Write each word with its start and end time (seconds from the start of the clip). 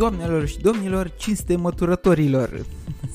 Doamnelor 0.00 0.46
și 0.46 0.58
domnilor, 0.58 1.10
cinste 1.16 1.56
măturătorilor! 1.56 2.64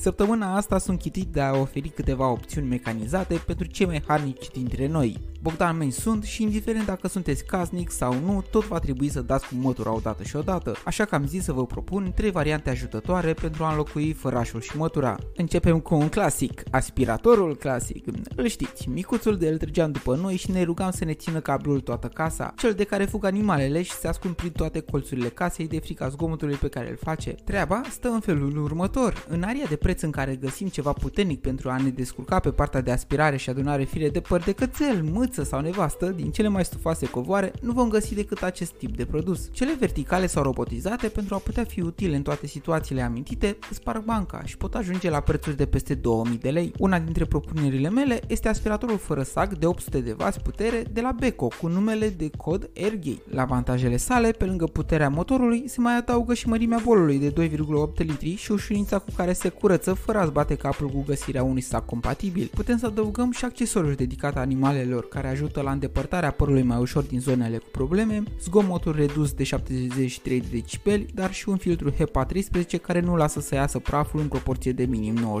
Săptămâna 0.06 0.56
asta 0.56 0.78
sunt 0.78 0.98
chitit 0.98 1.26
de 1.26 1.40
a 1.40 1.56
oferi 1.56 1.88
câteva 1.88 2.28
opțiuni 2.28 2.68
mecanizate 2.68 3.42
pentru 3.46 3.66
cei 3.66 3.86
mai 3.86 4.02
harnici 4.06 4.50
dintre 4.52 4.86
noi. 4.86 5.20
Bogdan 5.46 5.76
Meni 5.76 5.92
sunt 5.92 6.24
și 6.24 6.42
indiferent 6.42 6.86
dacă 6.86 7.08
sunteți 7.08 7.44
casnic 7.44 7.90
sau 7.90 8.14
nu, 8.24 8.44
tot 8.50 8.66
va 8.66 8.78
trebui 8.78 9.08
să 9.08 9.20
dați 9.20 9.48
cu 9.48 9.54
mătura 9.54 9.94
odată 9.94 10.22
și 10.22 10.36
odată, 10.36 10.74
așa 10.84 11.04
că 11.04 11.14
am 11.14 11.26
zis 11.26 11.44
să 11.44 11.52
vă 11.52 11.66
propun 11.66 12.12
trei 12.14 12.30
variante 12.30 12.70
ajutătoare 12.70 13.32
pentru 13.32 13.64
a 13.64 13.70
înlocui 13.70 14.12
fărașul 14.12 14.60
și 14.60 14.76
mătura. 14.76 15.16
Începem 15.36 15.80
cu 15.80 15.94
un 15.94 16.08
clasic, 16.08 16.62
aspiratorul 16.70 17.56
clasic. 17.56 18.04
Îl 18.36 18.46
știți, 18.46 18.88
micuțul 18.88 19.36
de 19.36 19.48
îl 19.48 19.58
trăgeam 19.58 19.92
după 19.92 20.16
noi 20.16 20.36
și 20.36 20.50
ne 20.50 20.62
rugam 20.62 20.90
să 20.90 21.04
ne 21.04 21.14
țină 21.14 21.40
cablul 21.40 21.80
toată 21.80 22.06
casa, 22.06 22.54
cel 22.56 22.72
de 22.72 22.84
care 22.84 23.04
fug 23.04 23.24
animalele 23.24 23.82
și 23.82 23.92
se 23.92 24.08
ascund 24.08 24.34
prin 24.34 24.50
toate 24.50 24.80
colțurile 24.80 25.28
casei 25.28 25.68
de 25.68 25.78
frica 25.78 26.08
zgomotului 26.08 26.56
pe 26.56 26.68
care 26.68 26.90
îl 26.90 26.96
face. 26.96 27.34
Treaba 27.44 27.80
stă 27.90 28.08
în 28.08 28.20
felul 28.20 28.56
următor. 28.62 29.26
În 29.28 29.42
aria 29.42 29.66
de 29.68 29.76
preț 29.76 29.95
în 30.02 30.10
care 30.10 30.34
găsim 30.34 30.68
ceva 30.68 30.92
puternic 30.92 31.40
pentru 31.40 31.70
a 31.70 31.76
ne 31.76 31.88
descurca 31.88 32.38
pe 32.38 32.50
partea 32.50 32.80
de 32.80 32.90
aspirare 32.90 33.36
și 33.36 33.50
adunare 33.50 33.84
fire 33.84 34.08
de 34.08 34.20
păr 34.20 34.40
de 34.40 34.52
cățel, 34.52 35.02
mâță 35.02 35.42
sau 35.42 35.60
nevastă, 35.60 36.06
din 36.06 36.30
cele 36.30 36.48
mai 36.48 36.64
stufoase 36.64 37.06
covoare, 37.06 37.52
nu 37.60 37.72
vom 37.72 37.88
găsi 37.88 38.14
decât 38.14 38.42
acest 38.42 38.72
tip 38.72 38.96
de 38.96 39.04
produs. 39.04 39.48
Cele 39.52 39.76
verticale 39.78 40.26
sau 40.26 40.42
robotizate, 40.42 41.08
pentru 41.08 41.34
a 41.34 41.38
putea 41.38 41.64
fi 41.64 41.80
utile 41.80 42.16
în 42.16 42.22
toate 42.22 42.46
situațiile 42.46 43.02
amintite, 43.02 43.58
sparg 43.72 44.04
banca 44.04 44.42
și 44.44 44.56
pot 44.56 44.74
ajunge 44.74 45.10
la 45.10 45.20
prețuri 45.20 45.56
de 45.56 45.66
peste 45.66 45.94
2000 45.94 46.38
de 46.38 46.50
lei. 46.50 46.72
Una 46.78 46.98
dintre 46.98 47.24
propunerile 47.24 47.90
mele 47.90 48.20
este 48.26 48.48
aspiratorul 48.48 48.98
fără 48.98 49.22
sac 49.22 49.58
de 49.58 49.66
800 49.66 50.00
de 50.00 50.16
W 50.18 50.24
putere 50.42 50.84
de 50.92 51.00
la 51.00 51.14
Beko 51.18 51.48
cu 51.60 51.66
numele 51.66 52.08
de 52.08 52.30
cod 52.36 52.70
Airgate. 52.76 53.22
La 53.30 53.42
avantajele 53.42 53.96
sale, 53.96 54.30
pe 54.30 54.44
lângă 54.44 54.64
puterea 54.64 55.08
motorului, 55.08 55.68
se 55.68 55.80
mai 55.80 55.96
adaugă 55.96 56.34
și 56.34 56.48
mărimea 56.48 56.80
bolului 56.84 57.18
de 57.18 57.48
2,8 57.48 58.06
litri 58.06 58.34
și 58.34 58.52
ușurința 58.52 58.98
cu 58.98 59.10
care 59.16 59.32
se 59.32 59.48
curăță 59.48 59.85
fără 59.94 60.18
a-ți 60.18 60.32
bate 60.32 60.54
capul 60.54 60.88
cu 60.88 61.04
găsirea 61.06 61.42
unui 61.42 61.60
sac 61.60 61.86
compatibil. 61.86 62.50
Putem 62.54 62.78
să 62.78 62.86
adăugăm 62.86 63.30
și 63.30 63.44
accesoriuri 63.44 63.96
dedicate 63.96 64.38
animalelor 64.38 65.08
care 65.08 65.28
ajută 65.28 65.60
la 65.60 65.70
îndepărtarea 65.70 66.30
părului 66.30 66.62
mai 66.62 66.78
ușor 66.78 67.02
din 67.02 67.20
zonele 67.20 67.58
cu 67.58 67.68
probleme, 67.70 68.22
zgomotul 68.40 68.94
redus 68.94 69.32
de 69.32 69.44
73 69.44 70.40
de 70.40 70.46
decibeli, 70.50 71.06
dar 71.14 71.32
și 71.32 71.48
un 71.48 71.56
filtru 71.56 71.90
HEPA 71.90 72.24
13 72.24 72.76
care 72.76 73.00
nu 73.00 73.16
lasă 73.16 73.40
să 73.40 73.54
iasă 73.54 73.78
praful 73.78 74.20
în 74.20 74.28
proporție 74.28 74.72
de 74.72 74.84
minim 74.84 75.40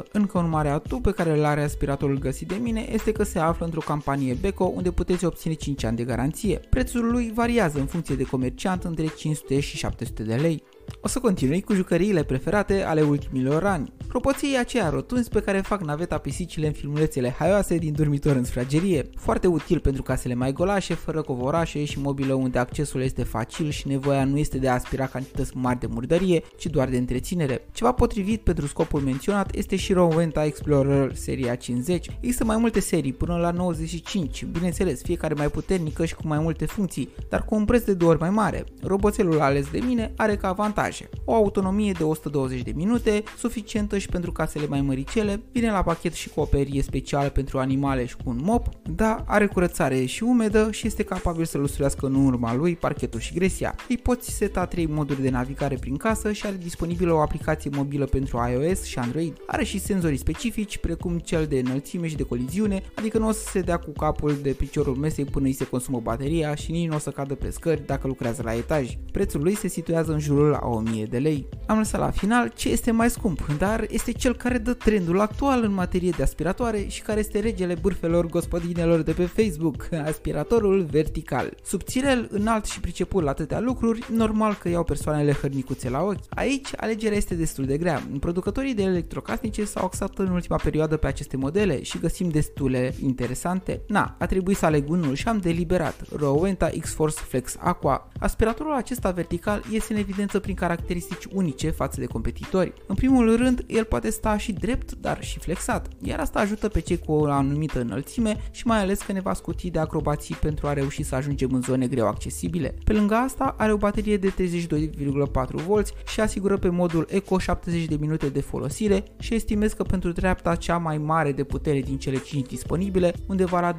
99,9%. 0.00 0.02
Încă 0.12 0.38
un 0.38 0.48
mare 0.48 0.68
atu 0.68 1.00
pe 1.00 1.10
care 1.10 1.38
îl 1.38 1.44
are 1.44 1.62
aspiratorul 1.62 2.18
găsit 2.18 2.48
de 2.48 2.58
mine 2.60 2.88
este 2.92 3.12
că 3.12 3.22
se 3.22 3.38
află 3.38 3.64
într-o 3.64 3.80
campanie 3.80 4.36
Beko 4.40 4.64
unde 4.64 4.90
puteți 4.90 5.24
obține 5.24 5.54
5 5.54 5.84
ani 5.84 5.96
de 5.96 6.04
garanție. 6.04 6.60
Prețul 6.70 7.10
lui 7.10 7.32
variază 7.34 7.78
în 7.78 7.86
funcție 7.86 8.14
de 8.14 8.24
comerciant 8.24 8.84
între 8.84 9.06
500 9.06 9.60
și 9.60 9.76
700 9.76 10.22
de 10.22 10.34
lei. 10.34 10.62
O 11.00 11.08
să 11.08 11.18
continui 11.18 11.62
cu 11.62 11.74
jucăriile 11.74 12.22
preferate 12.22 12.82
ale 12.82 13.02
ultimilor 13.02 13.64
ani. 13.64 13.92
Roboții 14.08 14.58
aceia 14.58 14.90
rotunzi 14.90 15.28
pe 15.28 15.40
care 15.40 15.60
fac 15.60 15.80
naveta 15.80 16.18
pisicile 16.18 16.66
în 16.66 16.72
filmulețele 16.72 17.34
haioase 17.38 17.76
din 17.76 17.92
dormitor 17.92 18.36
în 18.36 18.44
sfragerie. 18.44 19.10
Foarte 19.16 19.46
util 19.46 19.78
pentru 19.78 20.02
casele 20.02 20.34
mai 20.34 20.52
golașe, 20.52 20.94
fără 20.94 21.22
covorașe 21.22 21.84
și 21.84 22.00
mobilă 22.00 22.34
unde 22.34 22.58
accesul 22.58 23.00
este 23.00 23.22
facil 23.22 23.70
și 23.70 23.88
nevoia 23.88 24.24
nu 24.24 24.38
este 24.38 24.58
de 24.58 24.68
a 24.68 24.72
aspira 24.72 25.06
cantități 25.06 25.56
mari 25.56 25.80
de 25.80 25.86
murdărie, 25.86 26.42
ci 26.56 26.66
doar 26.66 26.88
de 26.88 26.96
întreținere. 26.96 27.68
Ceva 27.72 27.92
potrivit 27.92 28.40
pentru 28.40 28.66
scopul 28.66 29.00
menționat 29.00 29.54
este 29.54 29.76
și 29.76 29.92
Rowenta 29.92 30.44
Explorer 30.44 31.14
seria 31.14 31.54
50. 31.54 32.06
Există 32.20 32.44
mai 32.44 32.56
multe 32.56 32.80
serii 32.80 33.12
până 33.12 33.36
la 33.36 33.50
95, 33.50 34.44
bineînțeles 34.44 35.02
fiecare 35.02 35.34
mai 35.34 35.48
puternică 35.48 36.04
și 36.04 36.14
cu 36.14 36.22
mai 36.26 36.38
multe 36.38 36.66
funcții, 36.66 37.08
dar 37.28 37.44
cu 37.44 37.54
un 37.54 37.64
preț 37.64 37.84
de 37.84 37.94
două 37.94 38.10
ori 38.10 38.20
mai 38.20 38.30
mare. 38.30 38.64
Roboțelul 38.82 39.40
ales 39.40 39.70
de 39.70 39.78
mine 39.86 40.12
are 40.16 40.36
ca 40.36 40.52
avantaje. 40.74 41.08
O 41.24 41.34
autonomie 41.34 41.92
de 41.92 42.04
120 42.04 42.62
de 42.62 42.72
minute, 42.74 43.22
suficientă 43.38 43.98
și 43.98 44.08
pentru 44.08 44.32
casele 44.32 44.66
mai 44.66 44.80
măricele, 44.80 45.40
vine 45.52 45.70
la 45.70 45.82
pachet 45.82 46.12
și 46.12 46.28
cu 46.28 46.40
o 46.40 46.44
perie 46.44 46.82
specială 46.82 47.28
pentru 47.28 47.58
animale 47.58 48.04
și 48.04 48.16
cu 48.16 48.22
un 48.26 48.38
mop, 48.42 48.66
dar 48.82 49.24
are 49.26 49.46
curățare 49.46 50.04
și 50.04 50.22
umedă 50.22 50.68
și 50.70 50.86
este 50.86 51.02
capabil 51.02 51.44
să 51.44 51.58
lustruiască 51.58 52.06
în 52.06 52.14
urma 52.14 52.54
lui 52.54 52.76
parchetul 52.76 53.20
și 53.20 53.34
gresia. 53.34 53.74
Îi 53.88 53.96
poți 53.96 54.30
seta 54.30 54.66
3 54.66 54.86
moduri 54.86 55.22
de 55.22 55.30
navigare 55.30 55.76
prin 55.76 55.96
casă 55.96 56.32
și 56.32 56.46
are 56.46 56.56
disponibilă 56.62 57.12
o 57.12 57.20
aplicație 57.20 57.70
mobilă 57.74 58.04
pentru 58.04 58.48
iOS 58.50 58.82
și 58.82 58.98
Android. 58.98 59.36
Are 59.46 59.64
și 59.64 59.80
senzori 59.80 60.16
specifici, 60.16 60.78
precum 60.78 61.18
cel 61.18 61.46
de 61.46 61.58
înălțime 61.58 62.08
și 62.08 62.16
de 62.16 62.22
coliziune, 62.22 62.82
adică 62.94 63.18
nu 63.18 63.28
o 63.28 63.32
să 63.32 63.48
se 63.50 63.60
dea 63.60 63.76
cu 63.76 63.90
capul 63.90 64.36
de 64.42 64.50
piciorul 64.50 64.94
mesei 64.94 65.24
până 65.24 65.46
îi 65.46 65.52
se 65.52 65.66
consumă 65.66 66.00
bateria 66.02 66.54
și 66.54 66.70
nici 66.70 66.88
nu 66.88 66.94
o 66.94 66.98
să 66.98 67.10
cadă 67.10 67.34
pe 67.34 67.50
scări 67.50 67.86
dacă 67.86 68.06
lucrează 68.06 68.42
la 68.44 68.54
etaj. 68.54 68.96
Prețul 69.12 69.42
lui 69.42 69.56
se 69.56 69.68
situează 69.68 70.12
în 70.12 70.18
jurul 70.18 70.48
la 70.48 70.58
1000 70.66 71.04
de 71.04 71.18
lei. 71.18 71.48
Am 71.66 71.78
lăsat 71.78 72.00
la 72.00 72.10
final 72.10 72.52
ce 72.54 72.68
este 72.68 72.90
mai 72.90 73.10
scump, 73.10 73.46
dar 73.58 73.86
este 73.90 74.12
cel 74.12 74.36
care 74.36 74.58
dă 74.58 74.72
trendul 74.72 75.20
actual 75.20 75.62
în 75.62 75.72
materie 75.72 76.10
de 76.10 76.22
aspiratoare 76.22 76.86
și 76.88 77.02
care 77.02 77.18
este 77.20 77.38
regele 77.40 77.74
bârfelor 77.80 78.26
gospodinelor 78.26 79.00
de 79.00 79.12
pe 79.12 79.24
Facebook, 79.24 79.88
aspiratorul 80.06 80.82
vertical. 80.82 81.54
Subțirel, 81.62 82.28
înalt 82.30 82.64
și 82.64 82.80
priceput 82.80 83.22
la 83.22 83.30
atâtea 83.30 83.60
lucruri, 83.60 84.06
normal 84.12 84.54
că 84.54 84.68
iau 84.68 84.84
persoanele 84.84 85.32
hărnicuțe 85.32 85.90
la 85.90 86.02
ochi. 86.02 86.18
Aici, 86.28 86.68
alegerea 86.76 87.16
este 87.16 87.34
destul 87.34 87.64
de 87.64 87.78
grea. 87.78 88.02
Producătorii 88.20 88.74
de 88.74 88.82
electrocasnice 88.82 89.64
s-au 89.64 89.84
axat 89.84 90.18
în 90.18 90.28
ultima 90.28 90.56
perioadă 90.62 90.96
pe 90.96 91.06
aceste 91.06 91.36
modele 91.36 91.82
și 91.82 91.98
găsim 91.98 92.28
destule 92.28 92.94
interesante. 93.02 93.82
Na, 93.86 94.16
a 94.18 94.26
trebuit 94.26 94.56
să 94.56 94.66
aleg 94.66 94.90
unul 94.90 95.14
și 95.14 95.28
am 95.28 95.38
deliberat. 95.38 96.04
Rowenta 96.16 96.70
X-Force 96.80 97.20
Flex 97.20 97.56
Aqua. 97.58 98.08
Aspiratorul 98.18 98.72
acesta 98.72 99.10
vertical 99.10 99.62
este 99.72 99.92
în 99.92 99.98
evidență 99.98 100.38
prin 100.38 100.53
caracteristici 100.54 101.26
unice 101.32 101.70
față 101.70 102.00
de 102.00 102.06
competitori. 102.06 102.72
În 102.86 102.94
primul 102.94 103.36
rând, 103.36 103.64
el 103.66 103.84
poate 103.84 104.10
sta 104.10 104.36
și 104.36 104.52
drept, 104.52 104.92
dar 104.92 105.22
și 105.22 105.38
flexat, 105.38 105.88
iar 106.02 106.20
asta 106.20 106.38
ajută 106.38 106.68
pe 106.68 106.80
cei 106.80 106.98
cu 106.98 107.12
o 107.12 107.24
anumită 107.24 107.80
înălțime 107.80 108.40
și 108.50 108.66
mai 108.66 108.78
ales 108.78 109.00
că 109.00 109.12
ne 109.12 109.20
va 109.20 109.34
scuti 109.34 109.70
de 109.70 109.78
acrobații 109.78 110.34
pentru 110.34 110.66
a 110.66 110.72
reuși 110.72 111.02
să 111.02 111.14
ajungem 111.14 111.52
în 111.52 111.62
zone 111.62 111.86
greu 111.86 112.06
accesibile. 112.06 112.74
Pe 112.84 112.92
lângă 112.92 113.14
asta, 113.14 113.54
are 113.58 113.72
o 113.72 113.76
baterie 113.76 114.16
de 114.16 114.32
32,4V 114.32 116.06
și 116.06 116.20
asigură 116.20 116.56
pe 116.56 116.68
modul 116.68 117.06
Eco 117.10 117.38
70 117.38 117.84
de 117.84 117.96
minute 118.00 118.28
de 118.28 118.40
folosire 118.40 119.04
și 119.18 119.34
estimez 119.34 119.72
că 119.72 119.82
pentru 119.82 120.12
dreapta 120.12 120.54
cea 120.54 120.78
mai 120.78 120.98
mare 120.98 121.32
de 121.32 121.44
putere 121.44 121.80
din 121.80 121.98
cele 121.98 122.18
5 122.18 122.48
disponibile, 122.48 123.14
undeva 123.26 123.60
la 123.60 123.78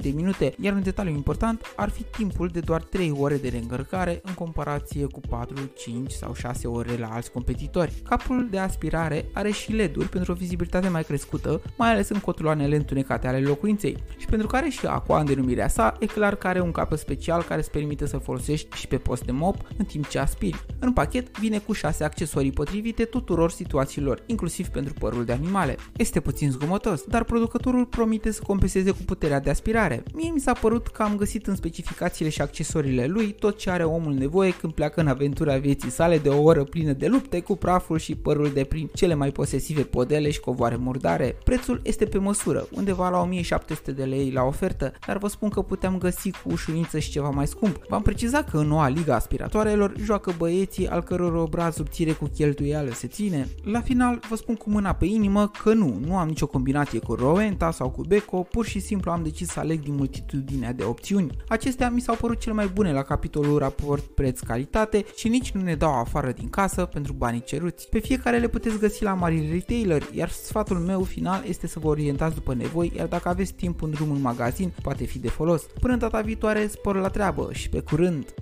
de 0.00 0.12
minute, 0.14 0.54
iar 0.60 0.74
un 0.74 0.82
detaliu 0.82 1.12
important 1.12 1.62
ar 1.76 1.88
fi 1.88 2.02
timpul 2.02 2.48
de 2.48 2.60
doar 2.60 2.82
3 2.82 3.12
ore 3.18 3.36
de 3.36 3.48
reîncărcare 3.48 4.20
în 4.24 4.34
comparație 4.34 5.04
cu 5.04 5.20
4, 5.28 5.70
5 5.98 6.10
sau 6.10 6.34
6 6.34 6.66
ore 6.66 6.96
la 6.96 7.06
alți 7.06 7.30
competitori. 7.30 8.02
Capul 8.08 8.48
de 8.50 8.58
aspirare 8.58 9.24
are 9.32 9.50
și 9.50 9.72
LED-uri 9.72 10.08
pentru 10.08 10.32
o 10.32 10.34
vizibilitate 10.34 10.88
mai 10.88 11.04
crescută, 11.04 11.62
mai 11.76 11.90
ales 11.90 12.08
în 12.08 12.20
cotuloanele 12.20 12.76
întunecate 12.76 13.26
ale 13.26 13.40
locuinței. 13.40 13.96
Și 14.16 14.26
pentru 14.26 14.46
care 14.46 14.68
și 14.68 14.86
aqua 14.86 15.20
în 15.20 15.26
denumirea 15.26 15.68
sa, 15.68 15.96
e 16.00 16.06
clar 16.06 16.34
că 16.34 16.46
are 16.46 16.60
un 16.60 16.70
capăt 16.70 16.98
special 16.98 17.42
care 17.42 17.60
îți 17.60 17.70
permite 17.70 18.06
să 18.06 18.18
folosești 18.18 18.76
și 18.76 18.86
pe 18.86 18.96
post 18.96 19.24
de 19.24 19.32
mop 19.32 19.56
în 19.76 19.84
timp 19.84 20.08
ce 20.08 20.18
aspiri. 20.18 20.64
În 20.78 20.92
pachet 20.92 21.38
vine 21.38 21.58
cu 21.58 21.72
6 21.72 22.04
accesorii 22.04 22.52
potrivite 22.52 23.04
tuturor 23.04 23.50
situațiilor, 23.50 24.22
inclusiv 24.26 24.66
pentru 24.68 24.92
părul 24.92 25.24
de 25.24 25.32
animale. 25.32 25.76
Este 25.96 26.20
puțin 26.20 26.50
zgomotos, 26.50 27.04
dar 27.08 27.24
producătorul 27.24 27.86
promite 27.86 28.30
să 28.30 28.42
compenseze 28.46 28.90
cu 28.90 29.02
puterea 29.06 29.40
de 29.40 29.50
aspirare. 29.50 30.02
Mie 30.14 30.30
mi 30.30 30.40
s-a 30.40 30.52
părut 30.52 30.86
că 30.86 31.02
am 31.02 31.16
găsit 31.16 31.46
în 31.46 31.54
specificațiile 31.54 32.30
și 32.30 32.42
accesoriile 32.42 33.06
lui 33.06 33.32
tot 33.32 33.58
ce 33.58 33.70
are 33.70 33.84
omul 33.84 34.12
nevoie 34.12 34.52
când 34.52 34.72
pleacă 34.72 35.00
în 35.00 35.06
aventura 35.06 35.58
vieții 35.88 36.04
sale 36.04 36.18
de 36.18 36.28
o 36.28 36.42
oră 36.42 36.64
plină 36.64 36.92
de 36.92 37.06
lupte 37.06 37.40
cu 37.40 37.56
praful 37.56 37.98
și 37.98 38.14
părul 38.14 38.50
de 38.54 38.64
prin 38.64 38.90
cele 38.94 39.14
mai 39.14 39.30
posesive 39.30 39.82
podele 39.82 40.30
și 40.30 40.40
covoare 40.40 40.76
murdare. 40.76 41.36
Prețul 41.44 41.80
este 41.84 42.04
pe 42.04 42.18
măsură, 42.18 42.68
undeva 42.70 43.08
la 43.08 43.20
1700 43.20 43.92
de 43.92 44.04
lei 44.04 44.30
la 44.30 44.42
ofertă, 44.42 44.92
dar 45.06 45.18
vă 45.18 45.28
spun 45.28 45.48
că 45.48 45.62
puteam 45.62 45.98
găsi 45.98 46.30
cu 46.30 46.50
ușurință 46.52 46.98
și 46.98 47.10
ceva 47.10 47.28
mai 47.30 47.46
scump. 47.46 47.76
V-am 47.88 48.02
precizat 48.02 48.50
că 48.50 48.58
în 48.58 48.66
noua 48.66 48.88
liga 48.88 49.14
aspiratoarelor 49.14 49.92
joacă 50.04 50.34
băieții 50.38 50.88
al 50.88 51.02
căror 51.02 51.34
obraz 51.34 51.74
subțire 51.74 52.12
cu 52.12 52.24
cheltuială 52.34 52.90
se 52.92 53.06
ține. 53.06 53.48
La 53.64 53.80
final 53.80 54.20
vă 54.28 54.36
spun 54.36 54.54
cu 54.54 54.70
mâna 54.70 54.92
pe 54.92 55.04
inimă 55.04 55.50
că 55.62 55.72
nu, 55.72 55.98
nu 56.06 56.16
am 56.16 56.28
nicio 56.28 56.46
combinație 56.46 56.98
cu 56.98 57.14
Rowenta 57.14 57.70
sau 57.70 57.90
cu 57.90 58.02
Beko, 58.02 58.42
pur 58.42 58.66
și 58.66 58.80
simplu 58.80 59.10
am 59.10 59.22
decis 59.22 59.48
să 59.48 59.60
aleg 59.60 59.82
din 59.82 59.94
multitudinea 59.94 60.72
de 60.72 60.84
opțiuni. 60.84 61.36
Acestea 61.48 61.90
mi 61.90 62.00
s-au 62.00 62.14
părut 62.14 62.38
cele 62.40 62.54
mai 62.54 62.66
bune 62.66 62.92
la 62.92 63.02
capitolul 63.02 63.58
raport 63.58 64.02
preț-calitate 64.02 65.04
și 65.16 65.28
nici 65.28 65.50
nu 65.50 65.62
ne 65.62 65.74
dau 65.78 65.94
afară 65.94 66.32
din 66.32 66.48
casă 66.48 66.84
pentru 66.84 67.12
banii 67.12 67.42
ceruți. 67.44 67.88
Pe 67.88 67.98
fiecare 67.98 68.38
le 68.38 68.48
puteți 68.48 68.78
găsi 68.78 69.02
la 69.02 69.14
mari 69.14 69.50
retailer, 69.52 70.02
iar 70.12 70.28
sfatul 70.28 70.78
meu 70.78 71.02
final 71.02 71.44
este 71.46 71.66
să 71.66 71.78
vă 71.78 71.88
orientați 71.88 72.34
după 72.34 72.54
nevoi, 72.54 72.92
iar 72.96 73.06
dacă 73.06 73.28
aveți 73.28 73.52
timp 73.52 73.82
în 73.82 73.90
drum 73.90 74.10
în 74.10 74.20
magazin, 74.20 74.72
poate 74.82 75.04
fi 75.04 75.18
de 75.18 75.28
folos. 75.28 75.62
Până 75.80 75.96
data 75.96 76.20
viitoare, 76.20 76.66
spor 76.66 76.96
la 76.96 77.08
treabă 77.08 77.48
și 77.52 77.68
pe 77.68 77.80
curând! 77.80 78.34